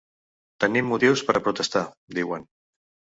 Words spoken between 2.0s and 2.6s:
diuen.